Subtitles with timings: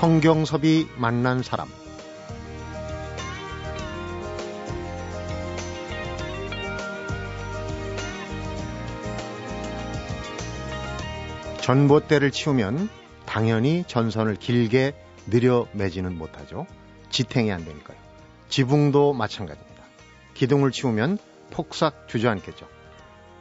[0.00, 1.68] 성경섭이 만난 사람
[11.60, 12.88] 전봇대를 치우면
[13.26, 14.94] 당연히 전선을 길게
[15.26, 16.66] 느려 매지는 못하죠.
[17.10, 17.98] 지탱이 안 되니까요.
[18.48, 19.82] 지붕도 마찬가지입니다.
[20.32, 21.18] 기둥을 치우면
[21.50, 22.66] 폭삭 주저앉겠죠.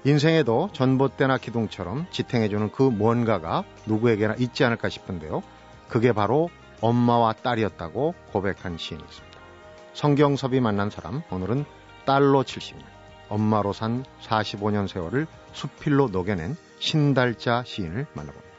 [0.04, 5.42] 인생에도 전봇대나 기둥처럼 지탱해주는 그 뭔가가 누구에게나 있지 않을까 싶은데요.
[5.90, 6.50] 그게 바로
[6.82, 9.40] 엄마와 딸이었다고 고백한 시인이 있습니다.
[9.94, 11.66] 성경섭이 만난 사람, 오늘은
[12.06, 12.84] 딸로 70년,
[13.28, 18.50] 엄마로 산 45년 세월을 수필로 녹여낸 신달자 시인을 만나봅니다.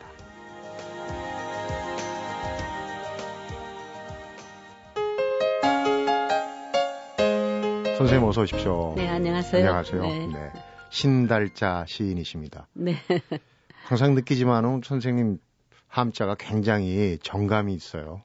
[7.97, 8.95] 선생님 어서 오십시오.
[8.97, 9.67] 네, 안녕하세요.
[9.67, 10.03] 안녕하세요.
[10.03, 10.27] 네.
[10.27, 10.53] 네.
[10.91, 12.67] 신달자 시인이십니다.
[12.73, 12.97] 네.
[13.85, 15.39] 항상 느끼지만은 선생님
[15.91, 18.23] 함자가 굉장히 정감이 있어요.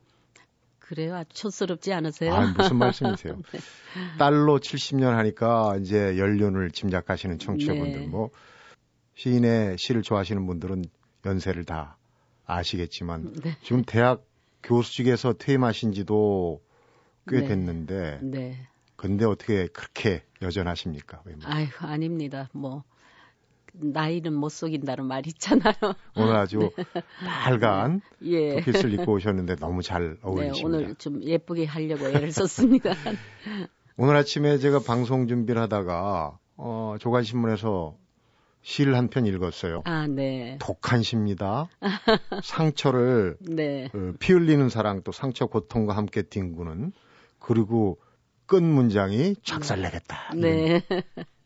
[0.79, 1.15] 그래요?
[1.15, 2.31] 아주 촌스럽지 않으세요?
[2.31, 3.37] 아, 무슨 말씀이세요?
[3.51, 3.59] 네.
[4.19, 8.07] 딸로 70년 하니까 이제 연륜을 짐작하시는 청취자분들 네.
[8.07, 8.29] 뭐
[9.15, 10.85] 시인의 시를 좋아하시는 분들은
[11.25, 11.97] 연세를 다
[12.45, 13.57] 아시겠지만 네.
[13.63, 14.23] 지금 대학
[14.61, 16.61] 교수직에서 퇴임하신 지도
[17.27, 17.47] 꽤 네.
[17.47, 18.67] 됐는데 네.
[18.95, 21.23] 근데 어떻게 그렇게 여전하십니까?
[21.45, 22.47] 아유, 아닙니다.
[22.53, 22.83] 뭐
[23.79, 25.73] 나이는 못 속인다는 말 있잖아요.
[26.15, 26.71] 오늘 아주
[27.25, 28.57] 빨간 예.
[28.61, 30.65] 투피스를 입고 오셨는데 너무 잘 네, 어울리십니다.
[30.65, 32.91] 오늘 좀 예쁘게 하려고 애를 썼습니다.
[33.97, 37.95] 오늘 아침에 제가 방송 준비를 하다가 어, 조간신문에서
[38.61, 39.83] 시를 한 편 읽었어요.
[39.85, 40.57] 아, 네.
[40.59, 41.67] 독한 시입니다.
[42.43, 43.89] 상처를 네.
[43.93, 46.91] 어, 피 흘리는 사랑 또 상처 고통과 함께 뒹구는
[47.39, 47.99] 그리고
[48.47, 50.33] 끝 문장이 작살내겠다.
[50.35, 50.81] 네.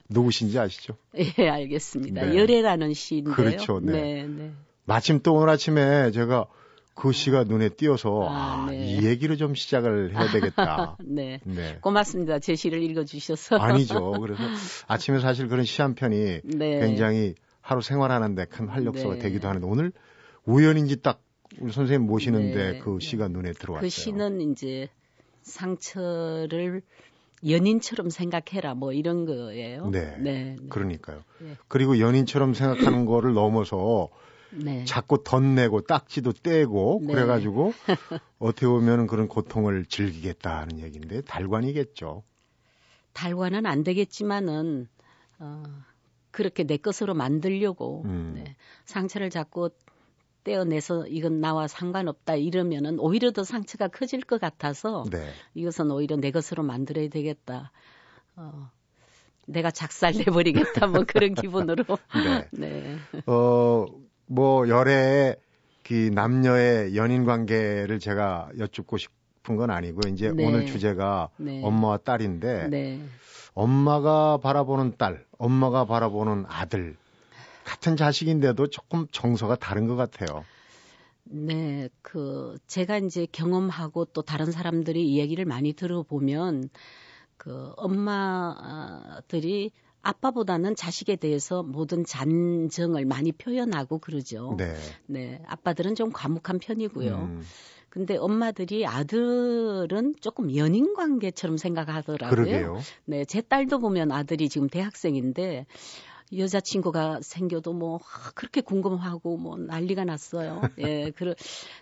[0.09, 0.97] 누구신지 아시죠?
[1.15, 2.25] 예, 알겠습니다.
[2.25, 2.35] 네.
[2.37, 3.35] 열애라는 시인데요.
[3.35, 3.91] 그렇죠, 네.
[3.91, 4.51] 네, 네.
[4.85, 6.47] 마침 또 오늘 아침에 제가
[6.95, 8.85] 그 시가 눈에 띄어서 아, 아, 네.
[8.91, 10.97] 이 얘기를 좀 시작을 해야 되겠다.
[11.05, 11.39] 네.
[11.45, 11.77] 네.
[11.81, 12.39] 고맙습니다.
[12.39, 13.57] 제 시를 읽어주셔서.
[13.57, 14.11] 아니죠.
[14.19, 14.41] 그래서
[14.87, 16.79] 아침에 사실 그런 시 한 편이 네.
[16.79, 19.19] 굉장히 하루 생활하는데 큰 활력소가 네.
[19.21, 19.91] 되기도 하는데 오늘
[20.45, 21.21] 우연인지 딱
[21.59, 22.79] 우리 선생님 모시는데 네.
[22.79, 23.81] 그 시가 눈에 들어왔어요.
[23.85, 24.89] 그 시는 이제
[25.43, 26.81] 상처를
[27.47, 29.89] 연인처럼 생각해라 뭐 이런 거예요.
[29.89, 30.17] 네.
[30.17, 30.55] 네.
[30.69, 31.23] 그러니까요.
[31.39, 31.55] 네.
[31.67, 34.09] 그리고 연인처럼 생각하는 거를 넘어서
[34.51, 34.83] 네.
[34.85, 37.13] 자꾸 덧내고 딱지도 떼고 네.
[37.13, 37.73] 그래가지고
[38.39, 42.23] 어떻게 보면 그런 고통을 즐기겠다는 얘기인데 달관이겠죠.
[43.13, 44.87] 달과는 안 되겠지만은
[45.39, 45.63] 어,
[46.31, 48.33] 그렇게 내 것으로 만들려고 음.
[48.35, 48.55] 네.
[48.85, 49.69] 상처를 자꾸
[50.43, 55.31] 떼어내서 이건 나와 상관없다 이러면은 오히려 더 상처가 커질 것 같아서 네.
[55.53, 57.71] 이것은 오히려 내 것으로 만들어야 되겠다.
[58.35, 58.69] 어,
[59.45, 61.83] 내가 작살 내버리겠다 뭐 그런 기분으로.
[62.25, 62.47] 네.
[62.51, 62.97] 네.
[63.25, 63.85] 어,
[64.27, 65.37] 뭐, 열애의
[65.83, 70.45] 그 남녀의 연인 관계를 제가 여쭙고 싶은 건 아니고, 이제 네.
[70.45, 71.61] 오늘 주제가 네.
[71.63, 73.01] 엄마와 딸인데, 네.
[73.55, 76.95] 엄마가 바라보는 딸, 엄마가 바라보는 아들,
[77.63, 80.45] 같은 자식인데도 조금 정서가 다른 것 같아요.
[81.23, 86.69] 네, 그 제가 이제 경험하고 또 다른 사람들이 이야기를 많이 들어보면
[87.37, 89.71] 그 엄마들이
[90.01, 94.55] 아빠보다는 자식에 대해서 모든 잔정을 많이 표현하고 그러죠.
[94.57, 94.75] 네.
[95.07, 97.15] 네, 아빠들은 좀 과묵한 편이고요.
[97.15, 97.45] 음,
[97.89, 102.29] 근데 엄마들이 아들은 조금 연인 관계처럼 생각하더라고요.
[102.29, 102.79] 그러게요.
[103.05, 105.65] 네, 제 딸도 보면 아들이 지금 대학생인데
[106.35, 110.61] 여자친구가 생겨도 뭐 아, 그렇게 궁금하고 뭐 난리가 났어요.
[110.79, 111.33] 예, 그러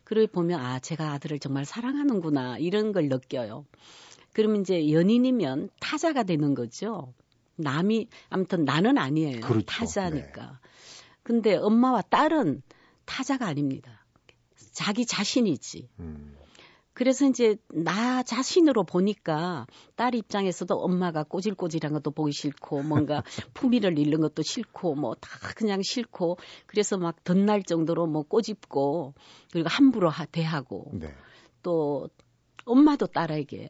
[0.03, 3.65] 그러 보면 아 제가 아들을 정말 사랑하는구나 이런 걸 느껴요.
[4.33, 7.13] 그러면 이제 연인이면 타자가 되는 거죠.
[7.55, 9.41] 남이 아무튼 나는 아니에요.
[9.41, 9.65] 그렇죠.
[9.65, 10.59] 타자니까.
[11.23, 12.61] 근데 엄마와 딸은
[13.05, 14.05] 타자가 아닙니다.
[14.71, 15.89] 자기 자신이지.
[15.99, 16.37] 음,
[16.97, 23.21] 그래서 이제 나 자신으로 보니까 딸 입장에서도 엄마가 꼬질꼬질한 것도 보기 싫고 뭔가
[23.53, 29.13] 품위를 잃는 것도 싫고 뭐 다 그냥 싫고 그래서 막 덧날 정도로 뭐 꼬집고
[29.51, 31.13] 그리고 함부로 하, 대하고 네.
[31.61, 32.09] 또
[32.65, 33.69] 엄마도 딸에게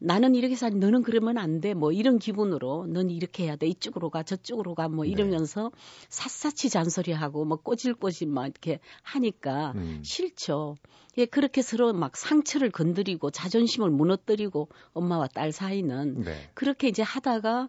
[0.00, 4.10] 나는 이렇게 살 너는 그러면 안 돼 뭐 이런 기분으로 넌 이렇게 해야 돼 이쪽으로
[4.10, 5.10] 가 저쪽으로 가뭐 네.
[5.10, 5.70] 이러면서
[6.08, 10.76] 샅샅이 잔소리하고 뭐 꼬질꼬질 막 이렇게 하니까 음, 싫죠.
[11.16, 16.50] 예, 그렇게 서로 막 상처를 건드리고 자존심을 무너뜨리고 엄마와 딸 사이는 네.
[16.54, 17.68] 그렇게 이제 하다가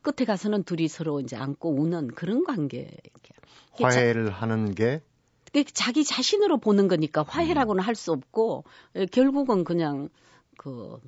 [0.00, 2.90] 끝에 가서는 둘이 서로 이제 안고 우는 그런 관계.
[3.74, 5.02] 이게 자- 화해를 하는 게
[5.74, 8.64] 자기 자신으로 보는 거니까 화해라고는 할수 없고
[8.96, 10.08] 예, 결국은 그냥
[10.56, 10.98] 그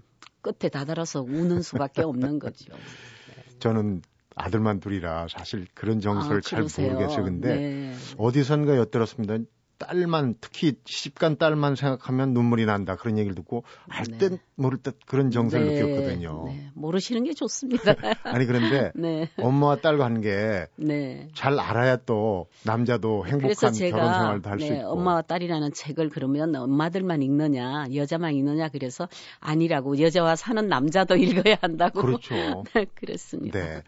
[0.43, 2.75] 끝에 다다라서 우는 수밖에 없는 거죠.
[3.61, 4.03] 저는
[4.35, 6.63] 아들만 둘이라 사실 그런 정서를 아, 잘.
[6.63, 7.25] 모르겠어요.
[7.25, 7.95] 근데 네.
[8.17, 9.39] 어디선가 엿들었습니다.
[9.83, 14.39] 딸만 특히 시집간 딸만 생각하면 눈물이 난다 그런 얘기를 듣고 알듯 네.
[14.55, 15.83] 모를 듯 그런 정서를 네.
[15.83, 16.45] 느꼈거든요.
[16.47, 16.71] 네.
[16.75, 17.83] 모르시는 게 좋습니다.
[18.25, 19.29] 아니 그런데 네.
[19.39, 21.29] 엄마와 딸 관계 네.
[21.35, 24.91] 잘 알아야 또 남자도 행복한 결혼 생활도 할수 네, 있고.
[24.91, 29.09] 엄마와 딸이라는 책을 그러면 엄마들만 읽느냐 여자만 읽느냐 그래서
[29.41, 32.01] 아니라고 여자와 사는 남자도 읽어야 한다고.
[32.01, 32.65] 그렇죠.
[32.95, 33.59] 그랬습니다.
[33.59, 33.83] 네.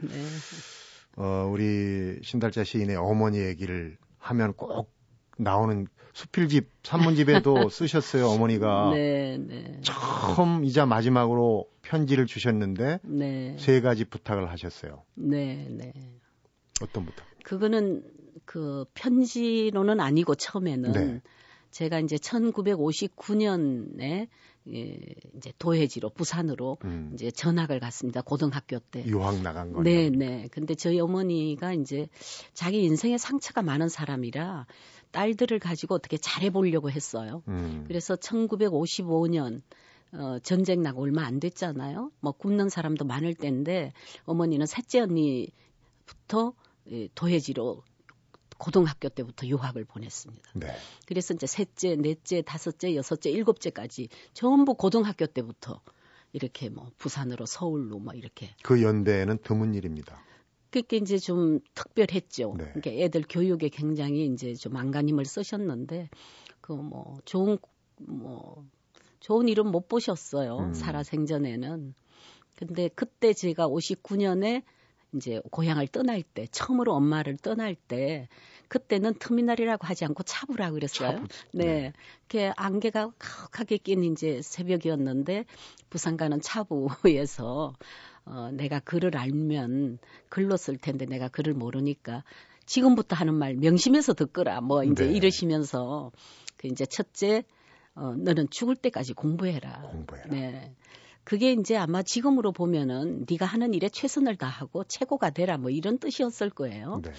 [1.16, 4.93] 어, 우리 신달자 시인의 어머니 얘기를 하면 꼭
[5.38, 9.80] 나오는 수필집 산문집에도 쓰셨어요 어머니가 네, 네.
[9.82, 13.56] 처음이자 마지막으로 편지를 주셨는데 네.
[13.58, 15.02] 세 가지 부탁을 하셨어요.
[15.14, 15.92] 네, 네.
[16.80, 17.26] 어떤 부탁?
[17.44, 18.04] 그거는
[18.44, 21.20] 그 편지로는 아니고 처음에는 네.
[21.74, 24.28] 제가 이제 1959년에
[24.68, 24.98] 예,
[25.36, 27.10] 이제 도해지로 부산으로 음.
[27.14, 28.22] 이제 전학을 갔습니다.
[28.22, 29.04] 고등학교 때.
[29.06, 30.46] 유학 나간 거요 네, 네.
[30.52, 32.06] 근데 저희 어머니가 이제
[32.52, 34.66] 자기 인생에 상처가 많은 사람이라
[35.10, 37.42] 딸들을 가지고 어떻게 잘해 보려고 했어요.
[37.48, 37.84] 음.
[37.88, 39.60] 그래서 1955년
[40.12, 42.12] 어, 전쟁 나고 얼마 안 됐잖아요.
[42.20, 43.92] 뭐 굶는 사람도 많을 때인데
[44.26, 46.54] 어머니는 셋째 언니부터
[46.92, 47.82] 예, 도해지로
[48.64, 50.50] 고등학교 때부터 유학을 보냈습니다.
[50.54, 50.68] 네.
[51.06, 55.82] 그래서 이제 셋째, 넷째, 다섯째, 여섯째, 일곱째까지 전부 고등학교 때부터
[56.32, 60.18] 이렇게 뭐 부산으로 서울로 뭐 이렇게 그 연대에는 드문 일입니다.
[60.70, 62.54] 그게 이제 좀 특별했죠.
[62.56, 62.64] 네.
[62.72, 66.08] 그러니까 애들 교육에 굉장히 이제 좀 안간힘을 쓰셨는데
[66.62, 67.58] 그 뭐 좋은
[67.98, 68.64] 뭐
[69.20, 70.56] 좋은 일은 못 보셨어요.
[70.58, 70.72] 음.
[70.74, 71.94] 살아 생전에는.
[72.56, 74.62] 근데 그때 제가 59년에
[75.14, 78.28] 이제 고향을 떠날 때 처음으로 엄마를 떠날 때
[78.68, 81.12] 그때는 터미널이라고 하지 않고 차부라 그랬어요.
[81.12, 81.28] 차부.
[81.52, 81.64] 네.
[81.64, 81.92] 네.
[82.22, 85.44] 그게 안개가 가득하게 낀 이제 새벽이었는데
[85.90, 87.74] 부산 가는 차부에서
[88.26, 92.24] 어 내가 글을 알면 글로 쓸 텐데 내가 글을 모르니까
[92.66, 95.12] 지금부터 하는 말 명심해서 듣거라 뭐 이제 네.
[95.12, 96.10] 이러시면서
[96.56, 97.44] 그 이제 첫째
[97.94, 99.82] 어 너는 죽을 때까지 공부해라.
[99.82, 100.28] 공부해라.
[100.30, 100.74] 네.
[101.24, 106.50] 그게 이제 아마 지금으로 보면은 네가 하는 일에 최선을 다하고 최고가 되라 뭐 이런 뜻이었을
[106.50, 107.00] 거예요.
[107.02, 107.12] 네.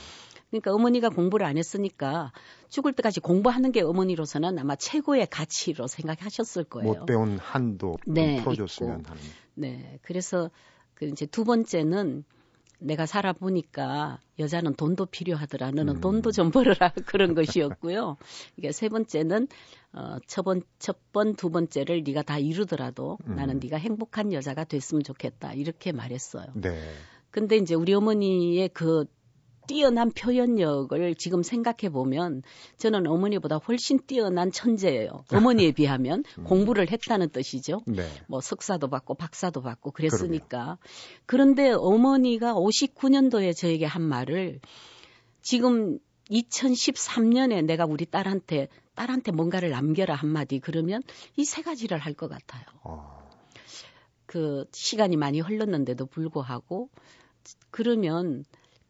[0.50, 2.32] 그러니까 어머니가 공부를 안 했으니까
[2.70, 6.94] 죽을 때까지 공부하는 게 어머니로서는 아마 최고의 가치로 생각하셨을 거예요.
[6.94, 9.10] 못 배운 한도 네, 풀어줬으면 있고.
[9.10, 9.22] 하는.
[9.56, 10.50] 네, 그래서
[10.94, 12.24] 그 이제 두 번째는
[12.80, 15.72] 내가 살아보니까 여자는 돈도 필요하더라.
[15.72, 16.02] 너는 음.
[16.02, 16.94] 돈도 좀 벌어라.
[17.06, 18.18] 그런 것이었고요.
[18.58, 19.48] 이게 세 번째는
[19.94, 23.36] 어, 첫 번, 첫 번, 두 번째를 네가 다 이루더라도 음.
[23.36, 25.54] 나는 네가 행복한 여자가 됐으면 좋겠다.
[25.54, 26.48] 이렇게 말했어요.
[26.54, 26.78] 네.
[27.32, 29.06] 근데 이제 우리 어머니의 그
[29.68, 32.44] 뛰어난 표현력을 지금 생각해 보면
[32.78, 35.26] 저는 어머니보다 훨씬 뛰어난 천재예요.
[35.34, 36.44] 어머니에 비하면 음.
[36.44, 37.82] 공부를 했다는 뜻이죠.
[37.88, 38.08] 네.
[38.28, 40.78] 뭐 석사도 받고 박사도 받고 그랬으니까.
[41.26, 41.56] 그럼요.
[41.56, 44.60] 그런데 어머니가 59년도에 저에게 한 말을
[45.42, 46.00] 지금
[46.32, 51.02] 2013년에 내가 우리 딸한테 딸한테 뭔가를 남겨라 한마디 그러면
[51.38, 52.64] 이 세 가지를 할 것 같아요.
[52.84, 53.30] 어.
[54.26, 56.90] 그 시간이 많이 흘렀는데도 불구하고
[57.70, 58.44] 그러면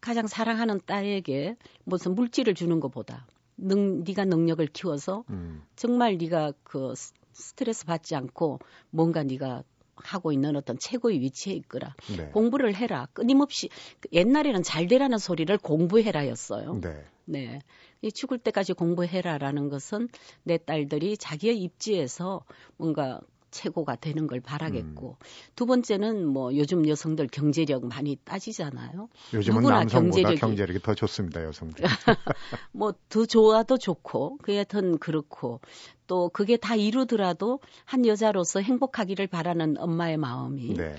[0.06, 3.26] 가장 사랑하는 딸에게 무슨 물질을 주는 것보다
[3.58, 5.64] 능, 네가 능력을 키워서 음.
[5.76, 6.94] 정말 네가 그
[7.34, 8.60] 스트레스 받지 않고
[8.92, 9.64] 뭔가 네가
[9.96, 11.96] 하고 있는 어떤 최고의 위치에 있거라.
[12.16, 12.30] 네.
[12.30, 13.08] 공부를 해라.
[13.14, 13.70] 끊임없이
[14.00, 16.82] 그 옛날에는 잘 되라는 소리를 공부해라였어요.
[16.82, 17.04] 네.
[17.26, 17.60] 네.
[18.04, 20.10] 이 죽을 때까지 공부해라라는 것은
[20.44, 22.44] 내 딸들이 자기의 입지에서
[22.78, 23.22] 뭔가
[23.56, 25.26] 최고가 되는 걸 바라겠고 음.
[25.56, 29.08] 두 번째는 뭐 요즘 여성들 경제력 많이 따지잖아요.
[29.34, 31.86] 요즘은 남성보다 경제력이, 경제력이 더 좋습니다 여성들.
[32.74, 35.62] 뭐 더 좋아도 좋고 그게 더 그렇고
[36.06, 40.96] 또 그게 다 이루더라도 한 여자로서 행복하기를 바라는 엄마의 마음이 네.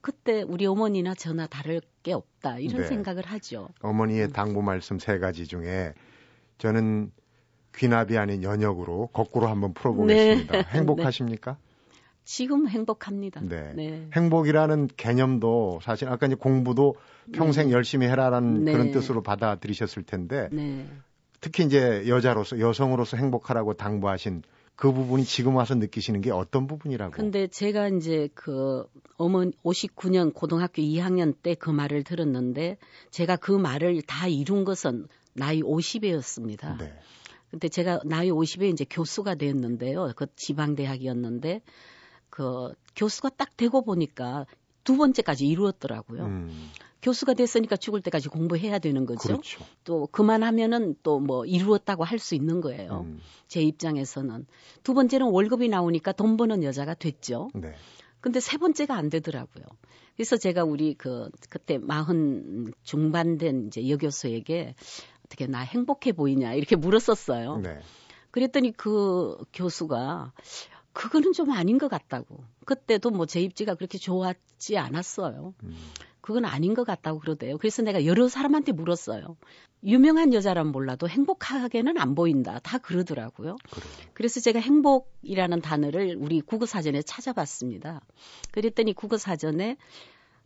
[0.00, 2.88] 그때 우리 어머니나 저나 다를 게 없다 이런 네.
[2.88, 3.68] 생각을 하죠.
[3.82, 4.32] 어머니의 음.
[4.32, 5.92] 당부 말씀 세 가지 중에
[6.56, 7.12] 저는
[7.74, 10.52] 귀납이 아닌 연역으로 거꾸로 한번 풀어보겠습니다.
[10.52, 10.64] 네.
[10.72, 11.58] 행복하십니까?
[12.28, 12.34] 네.
[12.34, 13.40] 지금 행복합니다.
[13.40, 13.72] 네.
[13.74, 14.08] 네.
[14.14, 16.96] 행복이라는 개념도 사실 아까 이제 공부도
[17.32, 17.72] 평생 네.
[17.72, 18.72] 열심히 해라라는 네.
[18.72, 20.86] 그런 뜻으로 받아들이셨을 텐데 네.
[21.40, 24.42] 특히 이제 여자로서 여성으로서 행복하라고 당부하신
[24.76, 27.12] 그 부분이 지금 와서 느끼시는 게 어떤 부분이라고?
[27.12, 28.84] 근데 제가 이제 그
[29.16, 32.76] 어머니 59년 고등학교 2학년 때 그 말을 들었는데
[33.10, 36.78] 제가 그 말을 다 이룬 것은 나이 50에였습니다.
[36.78, 36.92] 네.
[37.50, 40.12] 근데 제가 나이 50에 이제 교수가 됐는데요.
[40.14, 41.62] 그 지방 대학이었는데
[42.30, 44.46] 그 교수가 딱 되고 보니까
[44.84, 46.24] 두 번째까지 이루었더라고요.
[46.24, 46.70] 음.
[47.00, 49.28] 교수가 됐으니까 죽을 때까지 공부해야 되는 거죠.
[49.28, 49.64] 그렇죠.
[49.84, 53.04] 또 그만하면은 또 뭐 이루었다고 할 수 있는 거예요.
[53.06, 53.20] 음.
[53.46, 54.46] 제 입장에서는
[54.82, 57.50] 두 번째는 월급이 나오니까 돈 버는 여자가 됐죠.
[57.54, 57.74] 네.
[58.20, 59.64] 근데 세 번째가 안 되더라고요.
[60.16, 64.74] 그래서 제가 우리 그 그때 마흔 중반 된 이제 여교수에게
[65.24, 67.58] 어떻게 나 행복해 보이냐 이렇게 물었었어요.
[67.58, 67.78] 네.
[68.32, 70.32] 그랬더니 그 교수가
[70.98, 72.42] 그거는 좀 아닌 것 같다고.
[72.64, 75.54] 그때도 뭐 제 입지가 그렇게 좋았지 않았어요.
[75.62, 75.76] 음.
[76.20, 77.56] 그건 아닌 것 같다고 그러대요.
[77.56, 79.36] 그래서 내가 여러 사람한테 물었어요.
[79.84, 82.58] 유명한 여자라면 몰라도 행복하게는 안 보인다.
[82.64, 83.56] 다 그러더라고요.
[83.70, 83.86] 그래.
[84.12, 88.00] 그래서 제가 행복이라는 단어를 우리 국어사전에 찾아봤습니다.
[88.50, 89.76] 그랬더니 국어사전에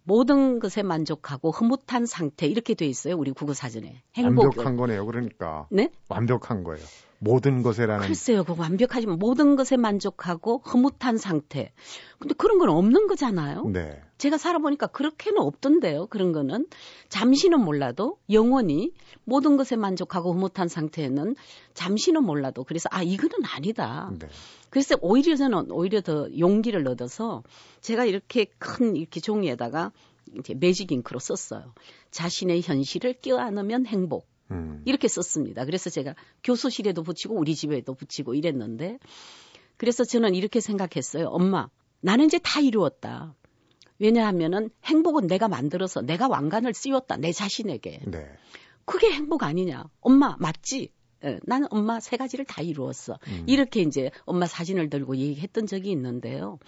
[0.05, 3.17] 모든 것에 만족하고 흐뭇한 상태 이렇게 돼 있어요.
[3.17, 4.03] 우리 국어 사전에.
[4.15, 5.07] 행복 완벽한 거네요.
[5.07, 5.67] 그러니까.
[5.71, 5.91] 네?
[6.09, 6.85] 완벽한 거예요.
[7.19, 8.05] 모든 것에라는.
[8.05, 11.73] 글쎄요, 그 완벽하지만 모든 것에 만족하고 흐뭇한 상태.
[12.19, 13.69] 근데 그런 건 없는 거잖아요.
[13.73, 14.01] 네.
[14.19, 16.07] 제가 살아보니까 그렇게는 없던데요.
[16.07, 16.67] 그런 거는
[17.09, 18.93] 잠시는 몰라도 영원히
[19.25, 21.37] 모든 것에 만족하고 흐뭇한 상태는
[21.75, 24.11] 잠시는 몰라도 그래서 아 이거는 아니다.
[24.19, 24.27] 네.
[24.73, 27.43] 그래서 오히려 저는 오히려 더 용기를 얻어서
[27.83, 29.93] 제가 이렇게 큰 이렇게 종이에다가
[30.39, 31.75] 이제 매직 잉크로 썼어요.
[32.11, 34.27] 자신의 현실을 껴안으면 행복.
[34.51, 34.81] 음.
[34.87, 35.67] 이렇게 썼습니다.
[35.67, 38.99] 그래서 제가 교수실에도 붙이고 우리 집에도 붙이고 이랬는데
[39.77, 41.27] 그래서 저는 이렇게 생각했어요.
[41.27, 41.69] 엄마,
[42.01, 43.35] 나는 이제 다 이루었다.
[43.99, 47.19] 왜냐하면은 행복은 내가 만들어서 내가 왕관을 씌웠다.
[47.19, 48.01] 내 자신에게.
[48.07, 48.27] 네.
[48.87, 49.85] 그게 행복 아니냐.
[50.01, 50.93] 엄마, 맞지?
[51.25, 53.19] 예, 나는 엄마 세 가지를 다 이루었어.
[53.29, 53.45] 음.
[53.47, 56.59] 이렇게 이제 엄마 사진을 들고 얘기했던 적이 있는데요.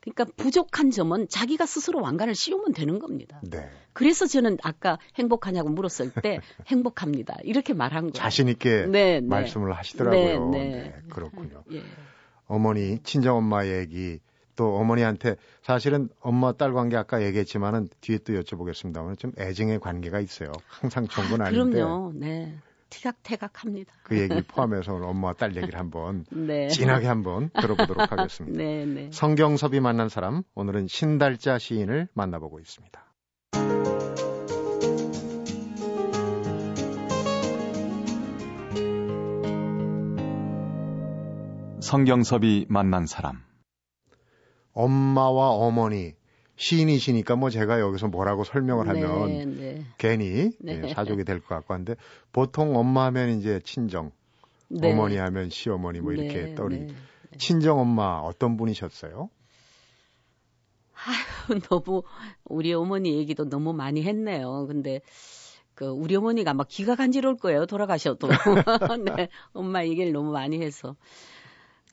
[0.00, 3.40] 그러니까 부족한 점은 자기가 스스로 왕관을 씌우면 되는 겁니다.
[3.42, 3.68] 네.
[3.92, 7.36] 그래서 저는 아까 행복하냐고 물었을 때 행복합니다.
[7.44, 8.12] 이렇게 말한 거예요.
[8.12, 9.26] 자신 있게 네, 네.
[9.26, 10.48] 말씀을 하시더라고요.
[10.50, 10.68] 네, 네.
[10.68, 11.64] 네 그렇군요.
[11.72, 11.82] 예.
[12.46, 14.20] 어머니 친정 엄마 얘기
[14.56, 20.50] 또 어머니한테 사실은 엄마 딸 관계 아까 얘기했지만은 뒤에 또 여쭤보겠습니다만 좀 애증의 관계가 있어요.
[20.66, 22.12] 항상 좋은 건 아, 닌데 그럼요.
[22.14, 22.58] 네.
[22.90, 23.92] 티각태각합니다.
[24.02, 26.68] 그 얘기를 포함해서 오늘 엄마와 딸 얘기를 한번 네.
[26.68, 28.56] 진하게 한번 들어보도록 하겠습니다.
[28.58, 29.10] 네, 네.
[29.12, 33.06] 성경섭이 만난 사람 오늘은 신달자 시인을 만나보고 있습니다.
[41.80, 43.42] 성경섭이 만난 사람
[44.72, 46.14] 엄마와 어머니
[46.60, 49.84] 시인이시니까 뭐 제가 여기서 뭐라고 설명을 네, 하면 네, 네.
[49.98, 50.82] 괜히 네.
[50.84, 51.96] 예, 사족이 될 것 같고 한데
[52.32, 54.12] 보통 엄마 하면 이제 친정,
[54.68, 54.90] 네.
[54.90, 56.86] 어머니 하면 시어머니 뭐 이렇게 네, 떠오르.
[57.38, 59.30] 친정 엄마 어떤 분이셨어요?
[61.48, 62.02] 아유 너무
[62.44, 64.66] 우리 어머니 얘기도 너무 많이 했네요.
[64.68, 65.00] 근데
[65.74, 67.64] 그 우리 어머니가 막 귀가 간지러울 거예요.
[67.64, 68.28] 돌아가셔도.
[69.16, 70.94] 네, 엄마 얘기를 너무 많이 해서.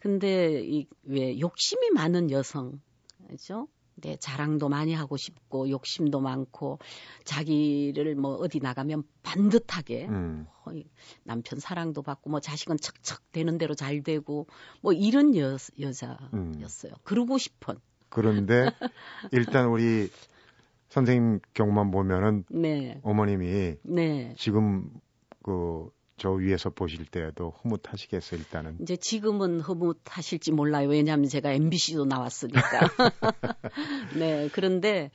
[0.01, 2.81] 근데 이 왜 욕심이 많은 여성,
[3.29, 3.69] 그죠?
[4.01, 6.79] 네, 자랑도 많이 하고 싶고 욕심도 많고
[7.23, 10.45] 자기를 뭐 어디 나가면 반듯하게 음.
[10.65, 10.71] 어,
[11.23, 14.47] 남편 사랑도 받고 뭐 자식은 척척 되는 대로 잘 되고
[14.81, 16.21] 뭐 이런 여, 여자였어요.
[16.33, 17.01] 음.
[17.03, 17.75] 그러고 싶은.
[18.09, 18.69] 그런데
[19.31, 20.09] 일단 우리
[20.89, 22.99] 선생님 경만 보면은 네.
[23.03, 24.35] 어머님이 네.
[24.37, 24.89] 지금
[25.43, 28.77] 그 저 위에서 보실 때도 흐뭇하시겠어요, 일단은.
[28.81, 30.89] 이제 지금은 흐뭇하실지 몰라요.
[30.89, 32.61] 왜냐하면 제가 MBC도 나왔으니까.
[34.17, 35.11] 네, 그런데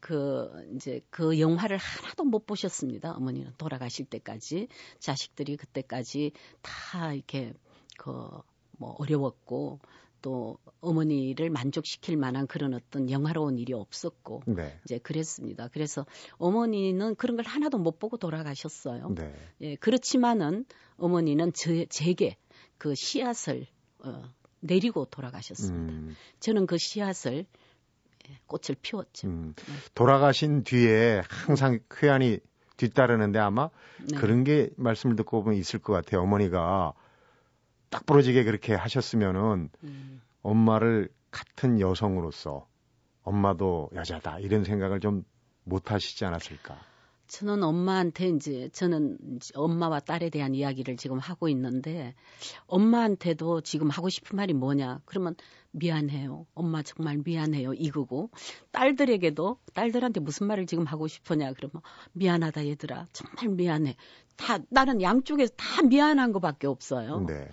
[0.00, 3.12] 그 이제 그 영화를 하나도 못 보셨습니다.
[3.12, 4.68] 어머니는 돌아가실 때까지
[4.98, 6.32] 자식들이 그때까지
[6.62, 7.52] 다 이렇게
[7.96, 8.42] 그
[8.82, 9.78] 뭐 어려웠고
[10.22, 14.78] 또 어머니를 만족시킬 만한 그런 어떤 영화로운 일이 없었고 네.
[14.84, 15.68] 이제 그랬습니다.
[15.68, 16.06] 그래서
[16.38, 19.10] 어머니는 그런 걸 하나도 못 보고 돌아가셨어요.
[19.14, 19.34] 네.
[19.60, 20.64] 예, 그렇지만은
[20.96, 22.36] 어머니는 제, 제게
[22.78, 23.66] 그 씨앗을
[23.98, 24.22] 어,
[24.60, 25.92] 내리고 돌아가셨습니다.
[25.92, 26.16] 음.
[26.40, 27.44] 저는 그 씨앗을
[28.28, 29.28] 예, 꽃을 피웠죠.
[29.28, 29.54] 음.
[29.56, 29.72] 네.
[29.94, 32.38] 돌아가신 뒤에 항상 회한이
[32.76, 33.70] 뒤따르는데 아마
[34.08, 34.16] 네.
[34.16, 36.22] 그런 게 말씀을 듣고 보면 있을 것 같아요.
[36.22, 36.94] 어머니가
[37.92, 40.20] 딱 부러지게 그렇게 하셨으면은 음.
[40.42, 42.66] 엄마를 같은 여성으로서
[43.22, 45.22] 엄마도 여자다 이런 생각을 좀
[45.64, 46.78] 못 하시지 않았을까?
[47.28, 49.16] 저는 엄마한테 이제 저는
[49.54, 52.14] 엄마와 딸에 대한 이야기를 지금 하고 있는데
[52.66, 55.00] 엄마한테도 지금 하고 싶은 말이 뭐냐?
[55.06, 55.34] 그러면
[55.70, 56.46] 미안해요.
[56.52, 57.72] 엄마 정말 미안해요.
[57.72, 58.30] 이거고
[58.72, 61.54] 딸들에게도 딸들한테 무슨 말을 지금 하고 싶으냐?
[61.54, 61.80] 그러면
[62.12, 63.06] 미안하다 얘들아.
[63.14, 63.96] 정말 미안해.
[64.36, 67.24] 다 나는 양쪽에서 다 미안한 것밖에 없어요.
[67.26, 67.48] 네.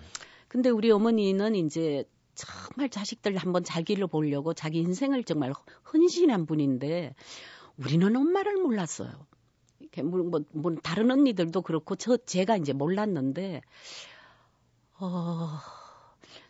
[0.50, 2.02] 근데 우리 어머니는 이제
[2.34, 5.52] 정말 자식들 한번 자기를 보려고 자기 인생을 정말
[5.92, 7.14] 헌신한 분인데
[7.76, 9.12] 우리는 엄마를 몰랐어요.
[9.78, 13.60] 이렇게 뭐, 뭐, 뭐 다른 언니들도 그렇고 저 제가 이제 몰랐는데
[14.98, 15.50] 어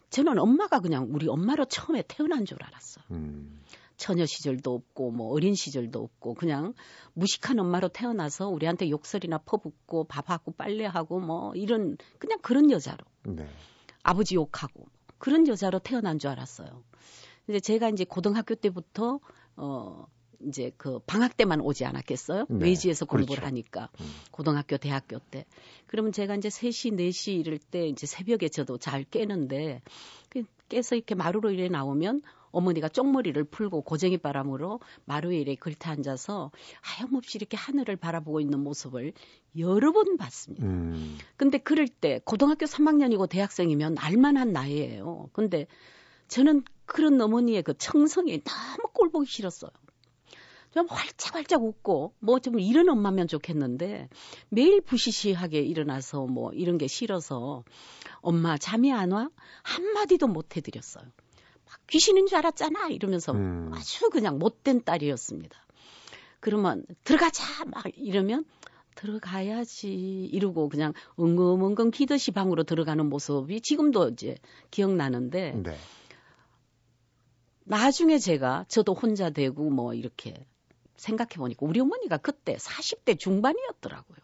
[0.09, 3.05] 저는 엄마가 그냥 우리 엄마로 처음에 태어난 줄 알았어요.
[3.11, 3.61] 음.
[3.99, 6.73] 처녀 시절도 없고 뭐 어린 시절도 없고 그냥
[7.13, 13.05] 무식한 엄마로 태어나서 우리한테 욕설이나 퍼붓고 밥하고 빨래하고 뭐 이런 그냥 그런 여자로.
[13.25, 13.47] 네.
[14.03, 14.87] 아버지 욕하고
[15.19, 16.83] 그런 여자로 태어난 줄 알았어요.
[17.47, 19.21] 근데 제가 이제 고등학교 때부터
[19.57, 20.07] 어
[20.47, 22.47] 이제 그 방학 때만 오지 않았겠어요?
[22.49, 23.47] 네, 외지에서 공부를 그렇죠.
[23.47, 24.11] 하니까 음.
[24.31, 25.45] 고등학교, 대학교 때.
[25.87, 29.83] 그러면 제가 이제 3시, 4시 이럴 때 이제 새벽에 저도 잘 깨는데
[30.29, 37.39] 그 깨서 이렇게 마루로 이래 나오면 어머니가 쪽머리를 풀고 고쟁이 바람으로 마루에 걸터 앉아서 하염없이
[37.39, 39.13] 이렇게 하늘을 바라보고 있는 모습을
[39.59, 40.67] 여러 번 봤습니다.
[40.67, 41.19] 음.
[41.37, 45.31] 근데 그럴 때 고등학교 3학년이고 대학생이면 알만한 나이예요.
[45.33, 45.67] 근데
[46.29, 49.71] 저는 그런 어머니의 그 청성이 너무 꼴보기 싫었어요.
[50.73, 54.09] 좀 활짝활짝 웃고 뭐 좀 이런 엄마면 좋겠는데
[54.49, 57.65] 매일 부시시하게 일어나서 뭐 이런 게 싫어서
[58.21, 59.29] 엄마 잠이 안 와?
[59.65, 61.05] 한마디도 못 해드렸어요.
[61.71, 63.71] 막 귀신인 줄 알았잖아 이러면서 음.
[63.73, 65.57] 아주 그냥 못된 딸이었습니다.
[66.41, 68.45] 그러면 들어가자 막 이러면
[68.97, 69.89] 들어가야지
[70.33, 74.37] 이러고 그냥 엉금엉금 기듯이 방으로 들어가는 모습이 지금도 이제
[74.71, 75.77] 기억나는데 네.
[77.65, 80.45] 나중에 제가 저도 혼자 되고 뭐 이렇게
[80.97, 84.19] 생각해 보니까 우리 어머니가 그때 40대 중반이었더라고요.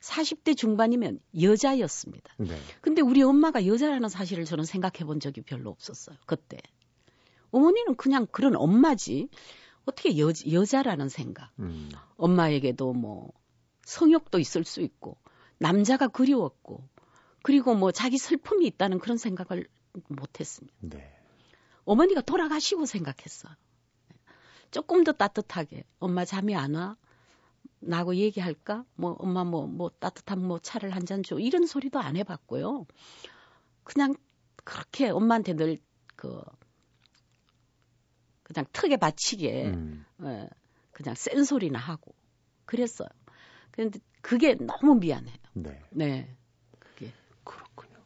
[0.00, 2.32] 40대 중반이면 여자였습니다.
[2.38, 2.56] 네.
[2.80, 6.16] 근데 우리 엄마가 여자라는 사실을 저는 생각해 본 적이 별로 없었어요.
[6.26, 6.58] 그때.
[7.50, 9.28] 어머니는 그냥 그런 엄마지.
[9.84, 11.50] 어떻게 여, 여자라는 생각.
[11.58, 11.88] 음.
[12.16, 13.32] 엄마에게도 뭐
[13.86, 15.16] 성욕도 있을 수 있고
[15.58, 16.86] 남자가 그리웠고
[17.42, 19.66] 그리고 뭐 자기 슬픔이 있다는 그런 생각을
[20.08, 20.76] 못 했습니다.
[20.80, 21.10] 네.
[21.84, 23.54] 어머니가 돌아가시고 생각했어요.
[24.70, 26.96] 조금 더 따뜻하게 엄마 잠이 안 와?
[27.80, 28.84] 나하고 얘기할까?
[28.94, 31.38] 뭐 엄마 뭐뭐 따뜻한 뭐 차를 한 잔 줘.
[31.38, 32.86] 이런 소리도 안 해봤고요.
[33.84, 34.14] 그냥
[34.64, 35.78] 그렇게 엄마한테 늘
[36.16, 36.42] 그
[38.42, 40.04] 그냥 턱에 받치게 음.
[40.24, 40.48] 예,
[40.92, 42.12] 그냥 센 소리나 하고
[42.64, 43.08] 그랬어요.
[43.70, 45.36] 그런데 그게 너무 미안해요.
[45.54, 45.80] 네.
[45.90, 46.36] 네.
[46.78, 47.12] 그게
[47.44, 47.96] 그렇군요.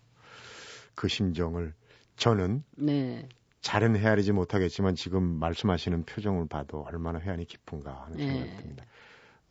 [0.95, 1.75] 그 심정을
[2.17, 3.27] 저는 네.
[3.63, 8.57] 잘은 헤아리지 못하겠지만 지금 말씀하시는 표정을 봐도 얼마나 회한이 깊은가 하는 생각이 네.
[8.57, 8.85] 듭니다.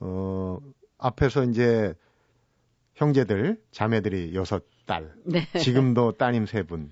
[0.01, 0.57] 어,
[0.97, 1.93] 앞에서 이제
[2.95, 5.47] 형제들, 자매들이 여섯 딸, 네.
[5.59, 6.91] 지금도 따님 세 분.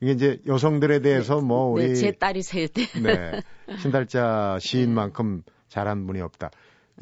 [0.00, 2.86] 이게 이제 여성들에 대해서 뭐 우리 네, 제 딸이 세 대.
[3.00, 3.42] 네.
[3.78, 6.50] 신달자 시인만큼 잘한 분이 없다.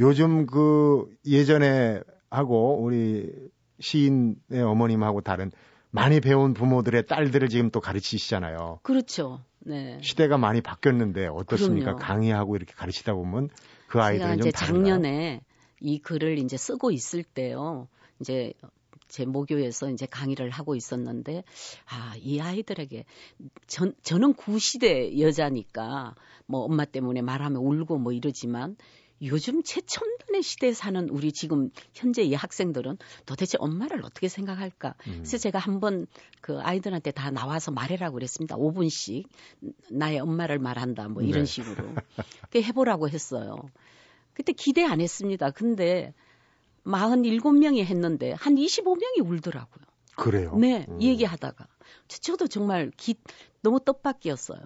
[0.00, 3.32] 요즘 그 예전에 하고 우리
[3.80, 5.52] 시인의 어머님하고 다른
[5.90, 8.80] 많이 배운 부모들의 딸들을 지금 또 가르치시잖아요.
[8.82, 9.40] 그렇죠.
[9.60, 9.98] 네.
[10.02, 11.94] 시대가 많이 바뀌었는데 어떻습니까?
[11.94, 11.98] 그럼요.
[12.00, 13.48] 강의하고 이렇게 가르치다 보면
[13.88, 14.50] 그 제가 아이들은 좀 이제?
[14.52, 15.40] 작년에
[15.80, 17.88] 이 글을 이제 쓰고 있을 때요.
[18.20, 18.52] 이제
[19.08, 21.42] 제 모교에서 이제 강의를 하고 있었는데
[21.86, 23.04] 아, 이 아이들에게
[23.66, 26.14] 전 저는 구시대 여자니까
[26.46, 28.76] 뭐 엄마 때문에 말하면 울고 뭐 이러지만
[29.22, 34.94] 요즘 최첨단의 시대에 사는 우리 지금 현재 이 학생들은 도대체 엄마를 어떻게 생각할까?
[35.08, 35.12] 음.
[35.18, 36.06] 그래서 제가 한번
[36.40, 38.56] 그 아이들한테 다 나와서 말해라고 그랬습니다.
[38.56, 39.24] 5분씩
[39.90, 41.46] 나의 엄마를 말한다 뭐 이런 네.
[41.46, 41.94] 식으로.
[42.50, 43.56] 그 해보라고 했어요.
[44.34, 45.50] 그때 기대 안 했습니다.
[45.50, 46.14] 근데
[46.84, 49.84] 47명이 했는데 한 25명이 울더라고요.
[50.16, 50.56] 그래요.
[50.56, 51.00] 네, 음.
[51.02, 51.66] 얘기하다가.
[52.08, 53.14] 저- 저도 정말 기,
[53.62, 54.60] 너무 뜻밖이었어요.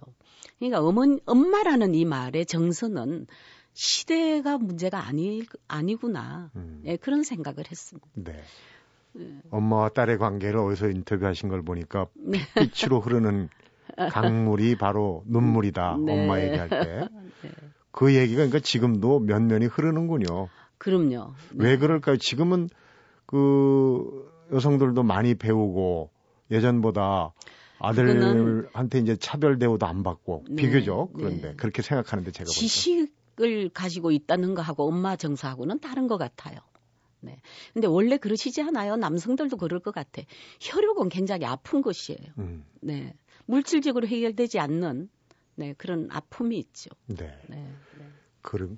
[0.59, 3.27] 그러니까 어머니, 엄마라는 이 말의 정서는
[3.73, 6.51] 시대가 문제가 아니, 아니구나.
[6.57, 6.83] 음.
[6.85, 8.09] 예, 그런 생각을 했습니다.
[8.15, 8.43] 네.
[9.51, 12.39] 엄마와 딸의 관계를 어디서 인터뷰하신 걸 보니까 네.
[12.55, 13.49] 빛으로 흐르는
[14.11, 15.99] 강물이 바로 눈물이다.
[16.05, 16.23] 네.
[16.23, 17.09] 엄마 얘기할 때.
[17.43, 17.51] 네.
[17.91, 20.49] 그 얘기가 그러니까 지금도 면면이 흐르는군요.
[20.79, 21.35] 그럼요.
[21.53, 21.65] 네.
[21.69, 22.17] 왜 그럴까요?
[22.17, 22.69] 지금은
[23.27, 26.11] 그 여성들도 많이 배우고
[26.51, 27.33] 예전보다
[27.79, 31.23] 아들한테 이제 차별 대우도 안 받고 네, 비교적 네.
[31.23, 33.09] 그런데 그렇게 생각하는데 제가 보니
[33.43, 36.59] 까 지식을 가지고 있다는 거하고 엄마 정서하고는 다른 것 같아요.
[37.21, 37.41] 네.
[37.73, 38.97] 근데 원래 그러시지 않아요?
[38.97, 40.23] 남성들도 그럴 것 같아.
[40.61, 42.33] 혈육은 굉장히 아픈 것이에요.
[42.39, 43.15] 음, 네.
[43.47, 45.09] 물질적으로 해결되지 않는
[45.57, 46.91] 네, 그런 아픔이 있죠.
[47.07, 47.37] 네.
[47.49, 47.57] 네.
[47.99, 48.07] 네.
[48.41, 48.77] 그런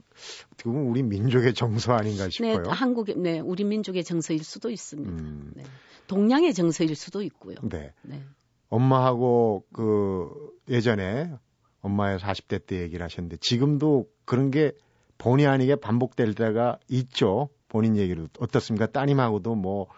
[0.52, 2.64] 어떻게 보면 우리 민족의 정서 아닌가 네, 싶어요.
[2.68, 5.10] 한국의 네, 우리 민족의 정서일 수도 있습니다.
[5.10, 5.62] 음, 네.
[6.06, 7.56] 동양의 정서일 수도 있고요.
[7.62, 7.92] 네.
[8.02, 8.22] 네.
[8.68, 10.28] 엄마하고 그
[10.68, 11.32] 예전에
[11.80, 14.72] 엄마의 40대 때 얘기를 하셨는데 지금도 그런 게
[15.18, 17.48] 본의 아니게 반복될 때가 있죠.
[17.68, 18.86] 본인 얘기로 어떻습니까?
[18.86, 19.88] 따님하고도 뭐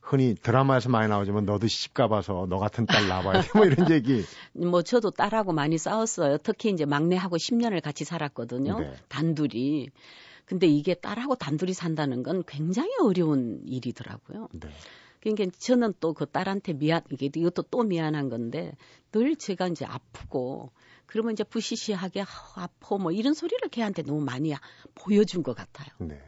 [0.00, 3.48] 흔히 드라마에서 많이 나오지만 너도 시집 가봐서 너 같은 딸 낳아봐야 돼.
[3.54, 4.24] 뭐 이런 얘기.
[4.52, 6.38] 뭐 저도 딸하고 많이 싸웠어요.
[6.38, 8.80] 특히 이제 막내하고 10년을 같이 살았거든요.
[8.80, 8.94] 네.
[9.08, 9.90] 단둘이.
[10.44, 14.48] 근데 이게 딸하고 단둘이 산다는 건 굉장히 어려운 일이더라고요.
[14.52, 14.68] 네.
[15.20, 18.74] 그러니까 저는 또 그 딸한테 미안, 이게 이것도 또 미안한 건데
[19.12, 20.72] 늘 제가 이제 아프고
[21.12, 24.54] 그러면 이제 부시시하게 아, 아파 뭐 이런 소리를 걔한테 너무 많이
[24.94, 25.88] 보여준 것 같아요.
[25.98, 26.18] 네.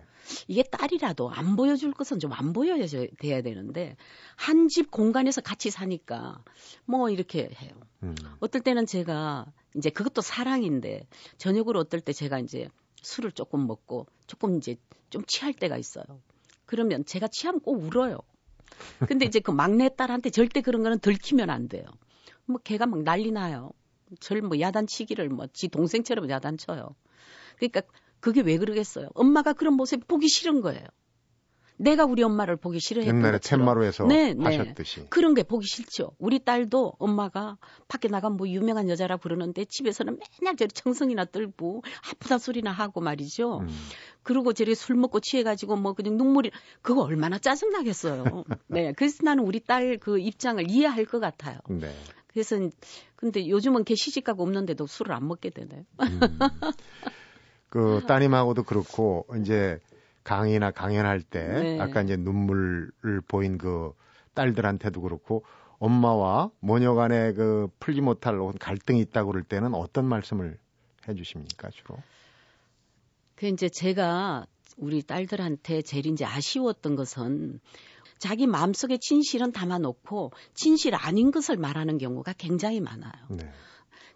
[0.46, 2.86] 이게 딸이라도 안 보여줄 것은 좀 안 보여야
[3.18, 3.96] 돼야 되는데
[4.36, 6.44] 한 집 공간에서 같이 사니까
[6.84, 7.70] 뭐 이렇게 해요.
[8.02, 8.14] 음.
[8.40, 11.06] 어떨 때는 제가 이제 그것도 사랑인데
[11.38, 12.68] 저녁으로 어떨 때 제가 이제
[13.00, 14.76] 술을 조금 먹고 조금 이제
[15.08, 16.04] 좀 취할 때가 있어요.
[16.66, 18.18] 그러면 제가 취하면 꼭 울어요.
[19.08, 21.84] 근데 이제 그 막내 딸한테 절대 그런 거는 들키면 안 돼요.
[22.44, 23.70] 뭐 걔가 막 난리 나요.
[24.20, 26.94] 절 뭐 야단치기를 뭐 지 동생처럼 야단쳐요.
[27.56, 27.82] 그러니까
[28.20, 29.08] 그게 왜 그러겠어요?
[29.14, 30.86] 엄마가 그런 모습 보기 싫은 거예요.
[31.76, 33.66] 내가 우리 엄마를 보기 싫어했던 옛날에 것처럼.
[33.66, 34.44] 텐마루에서 네, 네.
[34.44, 35.06] 하셨듯이.
[35.10, 36.12] 그런 게 보기 싫죠.
[36.18, 42.38] 우리 딸도 엄마가 밖에 나가면 뭐 유명한 여자라 부르는데 집에서는 맨날 저리 청성이나 떨고 아프다
[42.38, 43.58] 소리나 하고 말이죠.
[43.58, 43.68] 음.
[44.22, 48.22] 그리고 저리 술 먹고 취해가지고 뭐 그냥 눈물이 그거 얼마나 짜증 나겠어요.
[48.68, 51.58] 네, 그래서 나는 우리 딸 그 입장을 이해할 것 같아요.
[51.68, 51.92] 네.
[52.34, 52.58] 그래서
[53.16, 55.84] 근데 요즘은 걔 시집가고 없는데도 술을 안 먹게 되네.
[56.02, 56.20] 음.
[57.70, 59.78] 그 따님하고도 그렇고 이제
[60.24, 61.80] 강의나 강연할 때 네.
[61.80, 63.92] 아까 이제 눈물을 보인 그
[64.34, 65.44] 딸들한테도 그렇고
[65.78, 70.58] 엄마와 모녀 간에 그 풀지 못할 갈등이 있다고 그럴 때는 어떤 말씀을
[71.08, 71.98] 해 주십니까, 주로?
[73.36, 77.60] 그 이제 제가 우리 딸들한테 제일 이제 아쉬웠던 것은
[78.18, 83.12] 자기 마음속에 진실은 담아놓고 진실 아닌 것을 말하는 경우가 굉장히 많아요.
[83.30, 83.50] 네.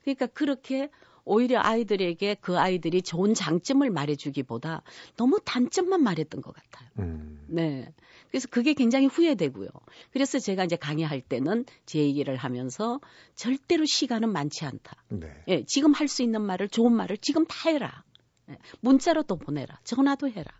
[0.03, 0.89] 그러니까 그렇게
[1.25, 4.83] 오히려 아이들에게 그 아이들이 좋은 장점을 말해주기보다
[5.17, 6.89] 너무 단점만 말했던 것 같아요.
[7.01, 7.45] 음.
[7.49, 7.93] 네.
[8.31, 9.69] 그래서 그게 굉장히 후회되고요.
[10.11, 13.01] 그래서 제가 이제 강의할 때는 제 얘기를 하면서
[13.35, 14.97] 절대로 시간은 많지 않다.
[15.11, 15.29] 네.
[15.49, 18.05] 예, 지금 할 수 있는 말을 좋은 말을 지금 다 해라.
[18.51, 19.79] 예, 문자로 또 보내라.
[19.85, 20.51] 전화도 해라.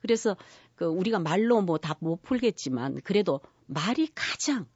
[0.00, 0.36] 그래서
[0.76, 4.66] 그 우리가 말로 뭐 다 못 풀겠지만 그래도 말이 가장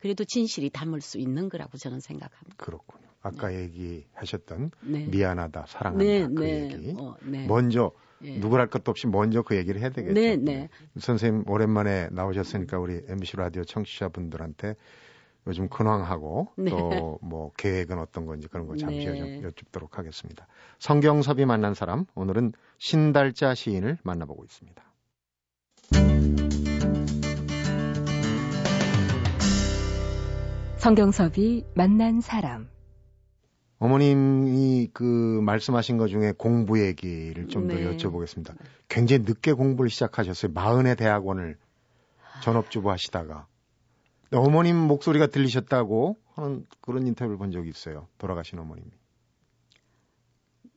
[0.00, 2.56] 그래도 진실이 담을 수 있는 거라고 저는 생각합니다.
[2.56, 3.06] 그렇군요.
[3.20, 5.06] 아까 얘기하셨던 네.
[5.06, 6.72] 미안하다, 사랑한다 네, 그 네.
[6.72, 6.94] 얘기.
[6.96, 7.46] 어, 네.
[7.46, 7.90] 먼저
[8.22, 8.38] 예.
[8.38, 10.14] 누구랄 것도 없이 먼저 그 얘기를 해야 되겠죠.
[10.14, 10.68] 네, 네.
[10.98, 14.74] 선생님 오랜만에 나오셨으니까 우리 MBC 라디오 청취자분들한테
[15.48, 16.70] 요즘 근황하고 네.
[16.70, 19.18] 또뭐 계획은 어떤 건지 그런 거 잠시 네.
[19.18, 20.46] 좀 여쭙도록 하겠습니다.
[20.78, 24.82] 성경섭이 만난 사람 오늘은 신달자 시인을 만나보고 있습니다.
[30.76, 32.68] 성경섭이 만난 사람.
[33.78, 37.96] 어머님이 그 말씀하신 것 중에 공부 얘기를 좀더 네.
[37.96, 38.54] 여쭤보겠습니다.
[38.88, 40.52] 굉장히 늦게 공부를 시작하셨어요.
[40.52, 41.56] 마흔의 대학원을
[42.42, 43.46] 전업주부 하시다가.
[44.32, 48.08] 어머님 목소리가 들리셨다고 하는 그런 인터뷰를 본 적이 있어요.
[48.18, 48.90] 돌아가신 어머님이.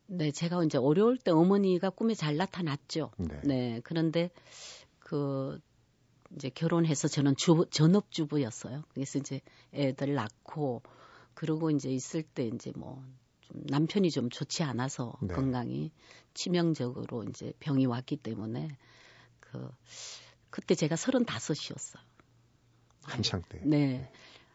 [0.07, 3.11] 네, 제가 이제 어려울 때 어머니가 꿈에 잘 나타났죠.
[3.17, 3.41] 네.
[3.43, 4.29] 네, 그런데
[4.99, 5.59] 그
[6.35, 8.83] 이제 결혼해서 저는 주, 전업주부였어요.
[8.93, 9.41] 그래서 이제
[9.73, 10.81] 애들 낳고
[11.33, 13.03] 그러고 이제 있을 때 이제 뭐
[13.51, 15.33] 좀 남편이 좀 좋지 않아서 네.
[15.33, 15.91] 건강이
[16.33, 18.77] 치명적으로 이제 병이 왔기 때문에
[19.39, 19.69] 그
[20.49, 22.03] 그때 제가 서른다섯이었어요.
[23.03, 23.59] 한창 때.
[23.63, 24.09] 네.